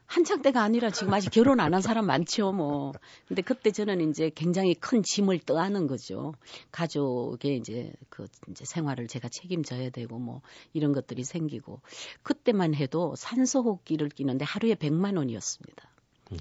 [0.06, 2.92] 한창 때가 아니라 지금 아직 결혼 안 한 사람 많죠, 뭐.
[3.26, 6.32] 근데 그때 저는 이제 굉장히 큰 짐을 떠안은 거죠.
[6.70, 11.80] 가족의 이제 그 이제 생활을 제가 책임져야 되고 뭐 이런 것들이 생기고
[12.22, 15.88] 그때만 해도 산소호흡기를 끼는데 하루에 100만 원이었습니다.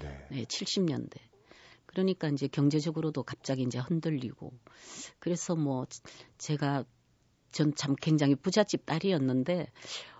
[0.00, 0.26] 네.
[0.30, 1.18] 네, 70년대.
[1.86, 4.52] 그러니까 이제 경제적으로도 갑자기 이제 흔들리고
[5.18, 5.86] 그래서 뭐
[6.38, 6.84] 제가
[7.52, 9.66] 전 참 굉장히 부잣집 딸이었는데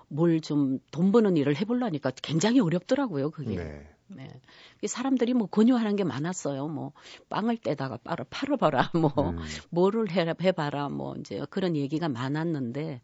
[0.09, 3.57] 뭘 좀 돈 버는 일을 해보려니까 굉장히 어렵더라고요 그게.
[3.57, 3.97] 네.
[4.09, 4.40] 네.
[4.83, 6.69] 이 사람들이 뭐 권유하는 게 많았어요.
[6.69, 6.92] 뭐
[7.29, 9.38] 빵을 떼다가 빨아 팔아봐라, 뭐 음.
[9.71, 13.01] 뭐를 해, 해봐라, 뭐 이제 그런 얘기가 많았는데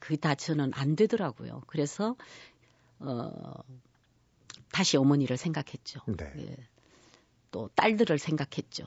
[0.00, 1.62] 그게 다 저는 안 되더라고요.
[1.66, 2.16] 그래서
[2.98, 3.30] 어
[4.72, 6.00] 다시 어머니를 생각했죠.
[6.06, 6.32] 네.
[6.38, 6.56] 예.
[7.50, 8.84] 또 딸들을 생각했죠.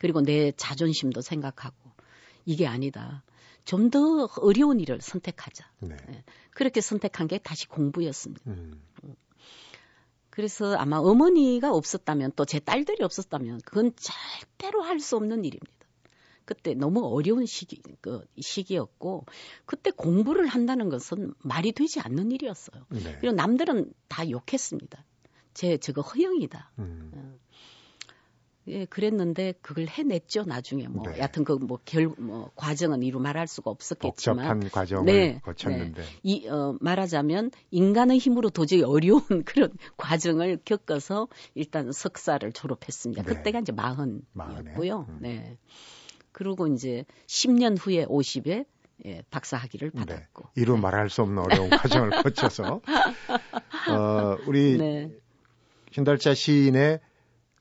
[0.00, 1.76] 그리고 내 자존심도 생각하고
[2.44, 3.22] 이게 아니다.
[3.64, 5.64] 좀 더 어려운 일을 선택하자.
[5.80, 5.96] 네.
[6.52, 8.42] 그렇게 선택한 게 다시 공부였습니다.
[8.48, 8.82] 음.
[10.30, 15.72] 그래서 아마 어머니가 없었다면 또 제 딸들이 없었다면 그건 절대로 할 수 없는 일입니다.
[16.44, 19.24] 그때 너무 어려운 시기, 그 시기였고
[19.66, 22.84] 그때 공부를 한다는 것은 말이 되지 않는 일이었어요.
[22.90, 23.16] 네.
[23.20, 25.04] 그리고 남들은 다 욕했습니다.
[25.54, 26.72] 제 저거 허영이다.
[26.80, 27.38] 음.
[28.66, 31.18] 예, 그랬는데 그걸 해냈죠 나중에 뭐 네.
[31.18, 36.02] 여하튼 그뭐결뭐 과정은 이루 말할 수가 없었겠지만 복잡한 과정을 네, 거쳤는데.
[36.22, 43.22] 이 어, 말하자면 인간의 힘으로 도저히 어려운 그런 과정을 겪어서 일단 석사를 졸업했습니다.
[43.22, 43.28] 네.
[43.28, 43.72] 그때가 이제.
[43.72, 45.06] 마흔이었고요.
[45.08, 45.18] 음.
[45.20, 45.56] 네.
[46.32, 48.66] 그리고 이제 10년 후에 50에
[49.06, 50.00] 예, 박사 학위를 네.
[50.00, 50.50] 받았고.
[50.56, 52.82] 이루 말할 수 없는 어려운 과정을 거쳐서
[53.90, 55.10] 어, 우리 네.
[55.92, 57.00] 신달자 시인의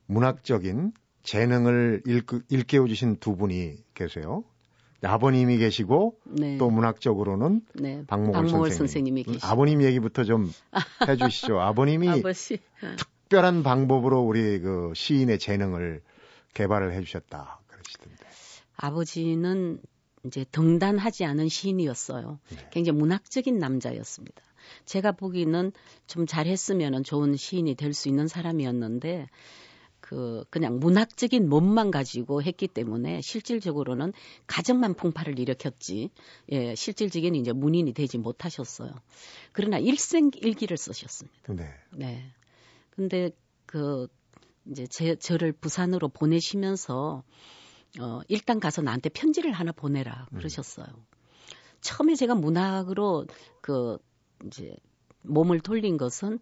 [0.10, 0.92] 문학적인
[1.22, 4.44] 재능을 일깨, 일깨워 주신 두 분이 계세요.
[5.04, 6.58] 아버님이 계시고 네.
[6.58, 8.04] 또 문학적으로는 네.
[8.08, 8.78] 박목월, 박목월 선생님.
[8.78, 9.48] 선생님 이 계시고.
[9.48, 10.52] 아버님 얘기부터 좀
[11.08, 11.60] 해주시죠.
[11.62, 12.60] 아버님이 아버지.
[12.98, 16.02] 특별한 방법으로 우리 그 시인의 재능을
[16.56, 18.26] 개발을 해주셨다 그러시던데.
[18.76, 19.80] 아버지는
[20.26, 22.40] 이제 등단하지 않은 시인이었어요.
[22.50, 22.58] 네.
[22.72, 24.42] 굉장히 문학적인 남자였습니다.
[24.86, 25.72] 제가 보기에는
[26.08, 29.28] 좀 잘했으면 좋은 시인이 될 수 있는 사람이었는데
[30.10, 34.12] 그 그냥 문학적인 몸만 가지고 했기 때문에 실질적으로는
[34.48, 36.10] 가정만 풍파를 일으켰지
[36.52, 38.92] 예 실질적인 이제 문인이 되지 못하셨어요.
[39.52, 41.54] 그러나 일생 일기를 쓰셨습니다.
[41.54, 41.70] 네.
[41.96, 42.34] 네.
[42.90, 43.30] 근데
[43.68, 44.08] 그
[44.66, 47.22] 이제 제 저를 부산으로 보내시면서
[48.00, 50.88] 어 일단 가서 나한테 편지를 하나 보내라 그러셨어요.
[51.82, 53.28] 처음에 제가 문학으로
[53.62, 54.00] 그
[54.44, 54.76] 이제
[55.22, 56.40] 몸을 돌린 것은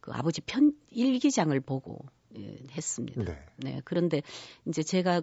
[0.00, 2.19] 그 아버지 편 일기장을 보고 예,
[2.72, 3.22] 했습니다.
[3.24, 3.38] 네.
[3.56, 3.80] 네.
[3.84, 4.22] 그런데
[4.66, 5.22] 이제 제가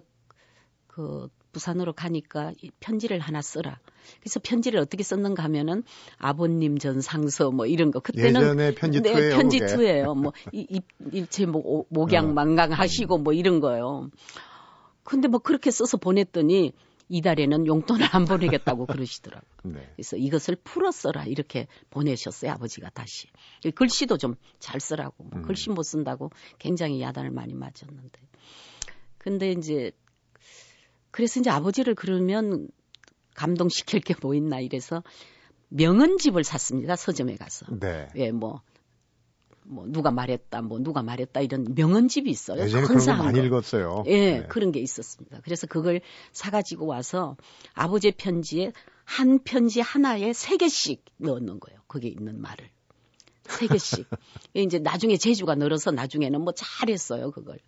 [0.86, 3.78] 그 부산으로 가니까 이 편지를 하나 써라.
[4.20, 5.82] 그래서 편지를 어떻게 썼는가 하면은
[6.18, 9.36] 아버님 전 상서 뭐 이런 거 그때는 예전에 편지 네, 투예요.
[9.36, 9.58] 편지.
[9.60, 10.14] 투예요.
[10.14, 10.80] 뭐 이, 이,
[11.12, 12.32] 일체 뭐 오- 목양 어.
[12.32, 14.10] 망강 하시고 뭐 이런 거요.
[15.04, 16.72] 근데 뭐 그렇게 써서 보냈더니
[17.08, 19.74] 이달에는 용돈을 안 보내겠다고 그러시더라고요.
[19.74, 19.88] 네.
[19.96, 23.28] 그래서 이것을 풀어 써라 이렇게 보내셨어요 아버지가 다시
[23.74, 25.42] 글씨도 좀 잘 쓰라고 뭐 음.
[25.42, 28.20] 글씨 못 쓴다고 굉장히 야단을 많이 맞았는데
[29.18, 29.92] 근데 이제
[31.10, 32.68] 그래서 이제 아버지를 그러면
[33.34, 35.02] 감동시킬 게 뭐 있나 이래서
[35.68, 38.08] 명언집을 샀습니다 서점에 가서 네.
[38.16, 38.62] 예뭐
[39.68, 43.46] 뭐 누가 말했다 뭐 누가 말했다 이런 명언집이 있어요 예전에 그런 거 많이 거.
[43.46, 44.04] 읽었어요.
[44.06, 44.46] 예, 네.
[44.48, 45.40] 그런 게 있었습니다.
[45.44, 46.00] 그래서 그걸
[46.32, 47.36] 사가지고 와서
[47.74, 48.72] 아버지 편지에
[49.04, 51.80] 한 편지 하나에 세 개씩 넣는 거예요.
[51.88, 52.68] 거기에 있는 말을.
[53.44, 54.06] 세 개씩.
[54.54, 57.58] 이제 나중에 재주가 늘어서 나중에는 뭐 잘했어요, 그걸.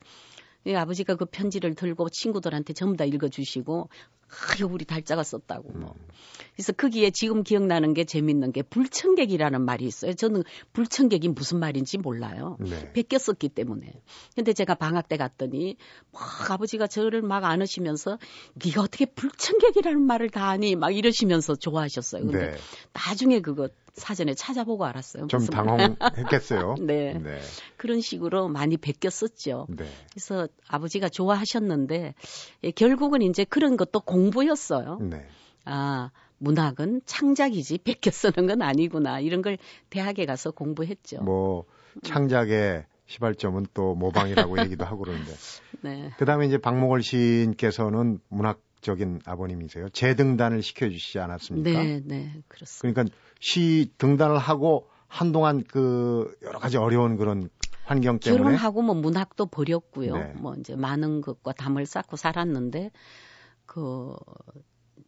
[0.66, 3.88] 예, 아버지가 그 편지를 들고 친구들한테 전부 다 읽어주시고,
[4.30, 5.94] 아유, 우리 달자가 썼다고 뭐.
[6.54, 10.12] 그래서 거기에 지금 기억나는 게 재밌는 게 불청객이라는 말이 있어요.
[10.14, 12.56] 저는 불청객이 무슨 말인지 몰라요.
[12.60, 12.92] 네.
[12.92, 13.92] 베꼈었기 때문에.
[14.34, 15.76] 근데 제가 방학 때 갔더니
[16.12, 18.18] 막 아버지가 저를 막 안으시면서
[18.64, 22.22] 네가 어떻게 불청객이라는 말을 다 아니 막 이러시면서 좋아하셨어요.
[22.22, 22.56] 근데 네.
[22.92, 25.26] 나중에 그거 사전에 찾아보고 알았어요.
[25.26, 25.44] 좀.
[25.46, 26.76] 당황했겠어요.
[26.86, 27.14] 네.
[27.14, 27.40] 네.
[27.76, 29.66] 그런 식으로 많이 베꼈었죠.
[29.68, 29.84] 네.
[30.12, 32.14] 그래서 아버지가 좋아하셨는데
[32.64, 34.98] 예, 결국은 이제 그런 것도 공 부였어요.
[35.00, 35.26] 네.
[35.64, 39.20] 아, 문학은 창작이지 베껴 쓰는 건 아니구나.
[39.20, 39.56] 이런 걸
[39.88, 41.22] 대학에 가서 공부했죠.
[41.22, 41.64] 뭐
[42.02, 45.32] 창작의 시발점은 또 모방이라고 얘기도 하고 그러는데.
[45.82, 46.10] 네.
[46.18, 49.88] 그다음에 이제 박목월 시인께서는 문학적인 아버님이세요.
[49.90, 51.82] 재등단을 시켜 주시지 않았습니까?
[51.82, 53.02] 네, 네, 그렇습니다.
[53.02, 57.50] 그러니까 시 등단을 하고 한동안 그 여러 가지 어려운 그런
[57.84, 60.16] 환경 때문에 결혼하고 뭐 문학도 버렸고요.
[60.16, 60.32] 네.
[60.36, 62.92] 뭐 이제 많은 것과 담을 쌓고 살았는데
[63.70, 64.16] 그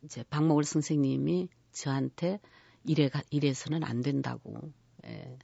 [0.04, 2.38] 이제 박목월 선생님이 저한테
[2.84, 4.72] 이래 가 이래서는 안 된다고
[5.04, 5.36] 예.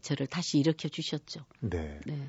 [0.00, 1.44] 저를 다시 일으켜 주셨죠.
[1.60, 2.00] 네.
[2.06, 2.26] 네.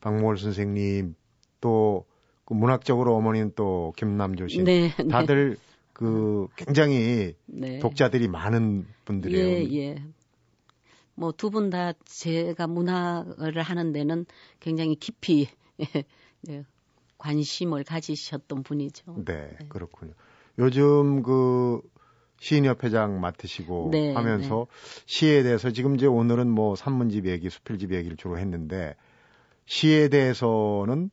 [0.00, 1.14] 박목월 선생님
[1.60, 5.06] 또그 문학적으로 어머니는 또 김남조 씨 네, 네.
[5.06, 5.56] 다들
[5.92, 7.78] 그 굉장히 네.
[7.78, 9.72] 독자들이 많은 분들이에요.
[9.72, 10.02] 예, 예.
[11.14, 14.26] 뭐 두 분 다 제가 문학을 하는 데는
[14.58, 15.46] 굉장히 깊이
[16.48, 16.64] 예,
[17.20, 19.24] 관심을 가지셨던 분이죠.
[19.26, 20.14] 네, 그렇군요.
[20.58, 21.80] 요즘 그
[22.40, 24.66] 시인협회장 맡으시고 네, 하면서
[25.04, 28.96] 시에 대해서 지금 이제 오늘은 뭐 산문집 얘기, 수필집 얘기를 주로 했는데
[29.66, 31.10] 시에 대해서는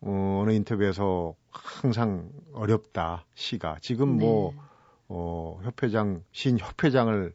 [0.00, 4.58] 어, 어느 인터뷰에서 항상 어렵다 시가 지금 뭐 네.
[5.08, 7.34] 어, 협회장 시인 협회장을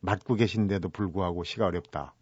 [0.00, 2.15] 맡고 계신데도 불구하고 시가 어렵다.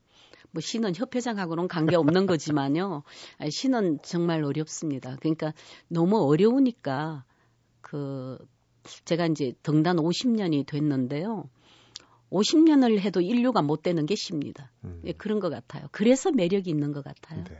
[0.54, 3.02] 뭐 시는 협회장하고는 관계 없는 거지만요.
[3.38, 5.16] 아니, 시는 정말 어렵습니다.
[5.16, 5.52] 그러니까
[5.88, 7.24] 너무 어려우니까
[7.80, 8.38] 그
[9.04, 11.50] 제가 이제 등단 50년이 됐는데요.
[12.30, 14.70] 50년을 해도 인류가 못 되는 게 시입니다.
[14.84, 15.02] 음.
[15.04, 15.88] 예, 그런 것 같아요.
[15.90, 17.42] 그래서 매력이 있는 것 같아요.
[17.44, 17.58] 네.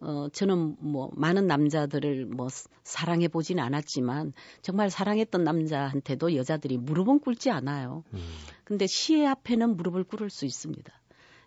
[0.00, 2.48] 어, 저는 뭐 많은 남자들을 뭐
[2.82, 4.32] 사랑해 보진 않았지만
[4.62, 8.04] 정말 사랑했던 남자한테도 여자들이 무릎은 꿇지 않아요.
[8.14, 8.20] 음.
[8.64, 10.99] 근데 시의 앞에는 무릎을 꿇을 수 있습니다.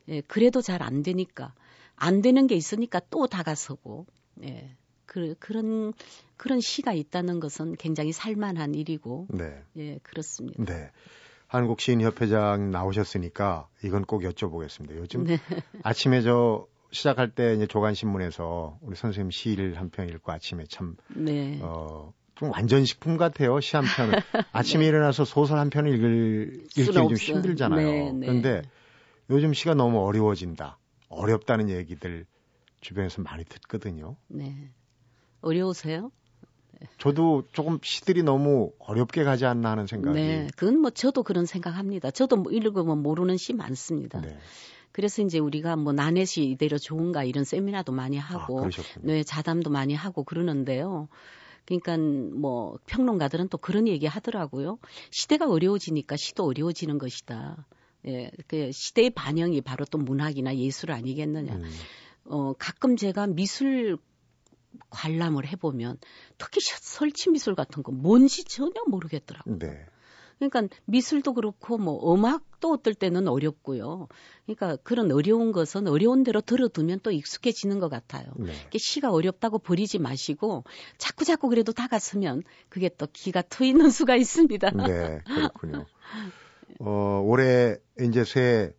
[0.10, 1.54] 예, 그래도 잘 안 되니까
[1.96, 4.06] 안 되는 게 있으니까 또 다가서고
[4.44, 4.76] 예.
[5.06, 5.94] 그, 그런
[6.38, 9.62] 그런 시가 있다는 것은 굉장히 살만한 일이고 네.
[9.78, 10.64] 예, 그렇습니다.
[10.66, 10.90] 네.
[11.48, 14.96] 한국 시인 협회장 나오셨으니까 이건 꼭 여쭤보겠습니다.
[14.98, 15.38] 요즘 네.
[15.84, 20.96] 아침에 저 시작할 때 이제 조간 신문에서 우리 선생님 시를 한 편 읽고 아침에 참,
[21.16, 21.60] 네.
[21.62, 23.60] 어, 좀 완전 식품 같아요.
[23.60, 24.14] 시 한 편은.
[24.52, 27.14] 아침에 일어나서 소설 한 편을 읽을, 읽기 좀.
[27.14, 27.88] 힘들잖아요.
[27.88, 28.26] 네, 네.
[28.26, 28.62] 그런데
[29.30, 30.78] 요즘 시가 너무 어려워진다.
[31.10, 32.26] 어렵다는 얘기들
[32.82, 34.16] 주변에서 많이 듣거든요.
[34.28, 34.72] 네.
[35.42, 36.12] 어려우세요?
[36.98, 40.20] 저도 조금 시들이 너무 어렵게 가지 않나 하는 생각이.
[40.20, 40.48] 네.
[40.56, 42.12] 그건 뭐 저도 그런 생각합니다.
[42.12, 44.20] 저도 뭐 읽으면 모르는 시 많습니다.
[44.22, 44.38] 네.
[44.92, 48.70] 그래서 이제 우리가 뭐 나넷이 이대로 좋은가 이런 세미나도 많이 아, 하고.
[49.02, 51.08] 네, 자담도 많이 하고 그러는데요.
[51.66, 54.78] 그러니까 뭐 평론가들은 또 그런 얘기 하더라고요.
[55.10, 57.66] 시대가 어려워지니까 시도 어려워지는 것이다.
[58.08, 61.56] 예, 그 시대의 반영이 바로 또 문학이나 예술 아니겠느냐.
[61.56, 61.64] 음,
[62.26, 63.98] 어, 가끔 제가 미술
[64.90, 65.98] 관람을 해보면
[66.38, 69.60] 특히 셔- 설치 미술 같은 거 뭔지 전혀 모르겠더라고요.
[69.60, 69.86] 네.
[70.40, 74.08] 그러니까 미술도 그렇고 뭐 음악도 어떨 때는 어렵고요.
[74.46, 78.26] 그러니까 그런 어려운 것은 어려운 대로 들어두면 또 익숙해지는 것 같아요.
[78.38, 78.52] 네.
[78.76, 80.64] 시가 어렵다고 버리지 마시고
[80.98, 84.72] 자꾸 자꾸 그래도 다갔으면 그게 또 기가 트이는 수가 있습니다.
[84.72, 85.86] 네, 그렇군요.
[86.80, 88.74] 어, 올해 이제 새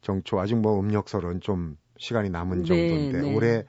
[0.00, 3.34] 정초 아직 뭐 음력설은 좀 시간이 남은 네, 정도인데 네.
[3.34, 3.64] 올해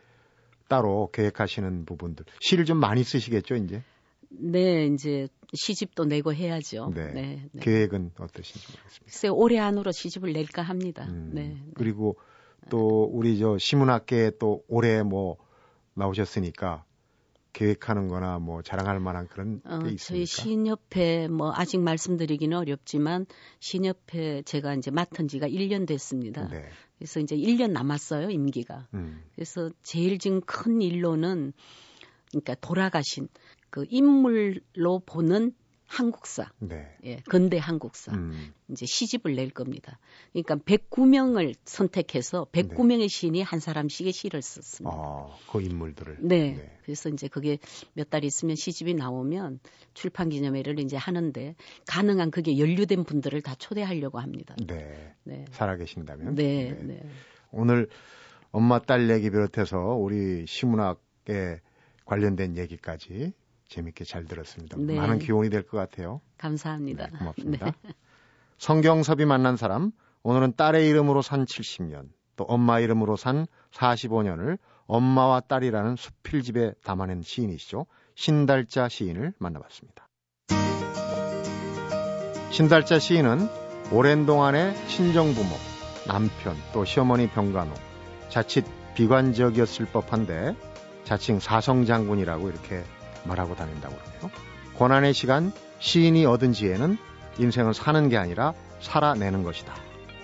[0.68, 3.84] 따로 계획하시는 부분들 시를 좀 많이 쓰시겠죠, 이제?
[4.30, 6.92] 네, 이제 시집도 내고 해야죠.
[6.96, 7.12] 네.
[7.14, 7.50] 네.
[7.52, 7.62] 네.
[7.62, 9.06] 계획은 어떠신지 모르겠습니다.
[9.06, 11.06] 글쎄 올해 안으로 시집을 낼까 합니다.
[11.10, 11.50] 음, 네.
[11.50, 11.58] 네.
[11.76, 12.18] 그리고
[12.70, 15.38] 또 우리 저 시문학계에 또 올해 뭐
[15.94, 16.86] 나오셨으니까
[17.54, 20.26] 계획하는 거나 뭐 자랑할 만한 그런 어, 게 저희 있습니까?
[20.26, 23.26] 시인협회 뭐 아직 말씀드리기는 어렵지만
[23.60, 26.48] 시인협회 제가 이제 맡은 지가 1년 됐습니다.
[26.48, 26.66] 네.
[26.98, 28.88] 그래서 이제 1년 남았어요, 임기가.
[28.96, 31.54] 음, 그래서 제일 지금 큰 일로는
[32.32, 33.28] 그러니까 돌아가신
[33.70, 35.54] 그 인물로 보는
[35.94, 36.88] 한국사, 네.
[37.04, 38.14] 예, 근대 한국사.
[38.14, 40.00] 음, 이제 시집을 낼 겁니다.
[40.32, 44.96] 그러니까 109명을 선택해서 109명의 시인이 한 사람씩의 시를 썼습니다.
[44.98, 46.18] 아, 그 인물들을.
[46.22, 46.56] 네.
[46.56, 46.78] 네.
[46.84, 47.60] 그래서 이제 그게
[47.94, 49.60] 몇 달 있으면 시집이 나오면
[49.94, 51.56] 출판 기념회를 이제 하는데
[51.88, 54.56] 가능한 그게 연루된 분들을 다 초대하려고 합니다.
[54.66, 55.14] 네.
[55.24, 55.46] 네.
[55.52, 56.34] 살아계신다면.
[56.36, 56.76] 네.
[56.82, 57.04] 네.
[57.52, 57.88] 오늘
[58.52, 61.60] 엄마 딸 얘기 비롯해서 우리 시문학에
[62.06, 63.34] 관련된 얘기까지
[63.74, 64.78] 재밌게 잘 들었습니다.
[64.80, 64.96] 네.
[64.96, 66.22] 많은 기원이 될 것 같아요.
[66.38, 67.08] 감사합니다.
[67.08, 67.72] 네, 고맙습니다.
[68.60, 75.96] 성경섭이 만난 사람, 오늘은 딸의 이름으로 산 70년, 또 엄마 이름으로 산 45년을 엄마와 딸이라는
[75.96, 77.88] 수필집에 담아낸 시인이시죠.
[78.16, 80.08] 신달자 시인을 만나봤습니다.
[82.52, 83.48] 신달자 시인은
[83.92, 85.50] 오랜 동안의 친정부모,
[86.08, 87.74] 남편, 또 시어머니 병간호,
[88.30, 90.56] 자칫 비관적이었을 법한데
[91.06, 92.84] 자칭 사성장군이라고 이렇게
[93.26, 94.32] 말하고 다닌다고 그러네요.
[94.76, 96.98] 고난의 시간 시인이 얻은 지혜는
[97.40, 99.74] 인생을 사는 게 아니라 살아내는 것이다.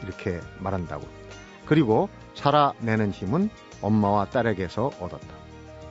[0.03, 1.07] 이렇게 말한다고.
[1.65, 3.49] 그리고 살아내는 힘은
[3.81, 5.27] 엄마와 딸에게서 얻었다.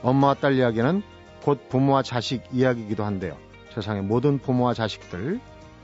[0.01, 1.03] 엄마와 딸 이야기는
[1.43, 3.37] 곧 부모와 자식 이야기이기도 한데요.
[3.73, 5.39] 세상의 모든 부모와 자식들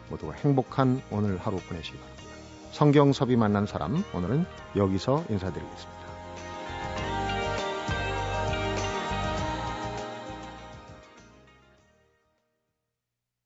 [0.10, 2.24] 모두가 행복한 오늘 하루 보내시기 바랍니다.
[2.72, 5.95] 성경섭이 만난 사람 오늘은 여기서 인사드리겠습니다.